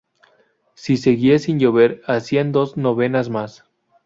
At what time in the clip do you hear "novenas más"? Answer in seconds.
2.75-3.65